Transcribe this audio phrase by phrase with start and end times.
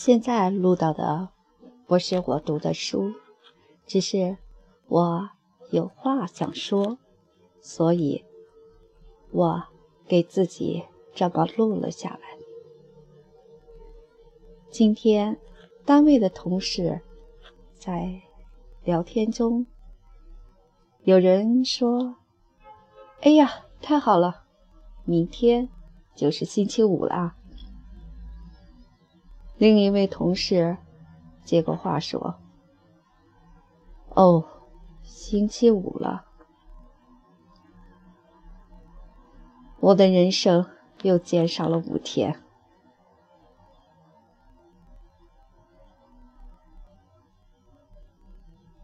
[0.00, 1.30] 现在录到的
[1.84, 3.14] 不是我读的书，
[3.84, 4.36] 只是
[4.86, 5.28] 我
[5.72, 6.98] 有话想说，
[7.60, 8.24] 所以
[9.32, 9.64] 我
[10.06, 10.84] 给自己
[11.16, 12.20] 这么录了下来。
[14.70, 15.36] 今天
[15.84, 17.00] 单位的同事
[17.74, 18.22] 在
[18.84, 19.66] 聊天中，
[21.02, 22.14] 有人说
[23.22, 24.44] ：“哎呀，太好了，
[25.04, 25.68] 明天
[26.14, 27.34] 就是星期五了。”
[29.58, 30.78] 另一位同事
[31.44, 32.36] 接过话说
[34.14, 34.44] ：“哦，
[35.02, 36.24] 星期五了，
[39.80, 40.64] 我的人生
[41.02, 42.40] 又减少了五天。”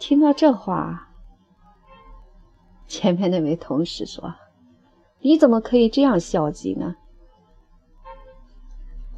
[0.00, 1.12] 听到这话，
[2.88, 4.34] 前面那位同事说
[5.22, 6.96] ：“你怎么可以这样消极呢？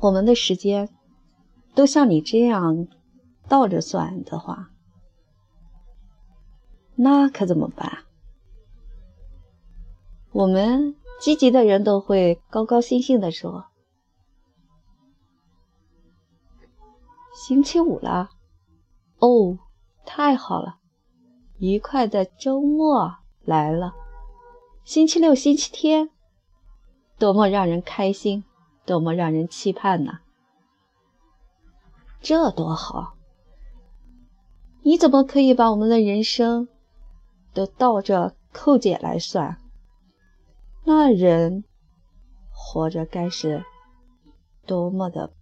[0.01, 0.87] 我们的时间……”
[1.79, 2.89] 都像你这样
[3.49, 4.73] 倒着算的话，
[6.97, 7.99] 那可怎么办？
[10.33, 13.67] 我们积极的人都会高高兴兴的说
[17.47, 18.31] ：“星期五了，
[19.21, 19.61] 哦，
[20.05, 20.81] 太好了，
[21.59, 23.95] 愉快的周末来了。
[24.83, 26.11] 星期六、星期天，
[27.21, 28.43] 多么让人开心，
[28.85, 30.19] 多么让人期盼呐！”
[32.21, 33.17] 这多好！
[34.83, 36.69] 你怎么可以把我们的人生
[37.53, 39.61] 都倒着扣减来算？
[40.85, 41.65] 那人
[42.51, 43.65] 活着该是
[44.67, 45.33] 多么的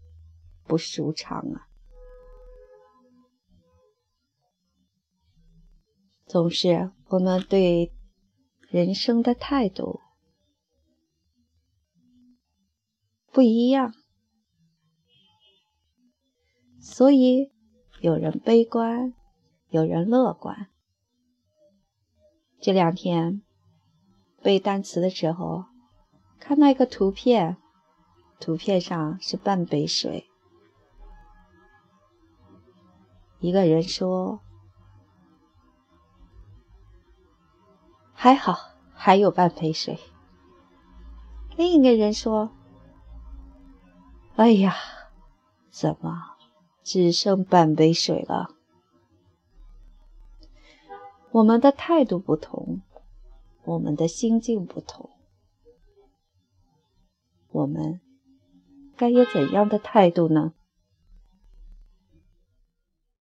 [0.65, 1.69] 不舒畅啊！
[6.27, 7.93] 总是我们对
[8.69, 10.01] 人生的态度
[13.31, 13.95] 不一样。
[16.79, 17.51] 所以，
[18.01, 19.15] 有人悲观，
[19.71, 20.69] 有人乐观。
[22.61, 23.43] 这两天
[24.43, 25.65] 背单词的时候，
[26.39, 27.57] 看到一个图片，
[28.39, 30.31] 图片上是半杯水。
[33.41, 34.41] 一个人说
[38.15, 38.57] ：“还好，
[38.95, 39.99] 还有半杯水。”
[41.57, 42.51] 另一个人说
[44.37, 44.75] ：“哎呀，
[45.71, 46.36] 怎么？”
[46.87, 48.55] 只剩半杯水了。
[51.33, 52.81] 我们的态度不同，
[53.65, 55.11] 我们的心境不同，
[57.51, 58.01] 我们
[58.97, 60.55] 该有怎样的态度呢？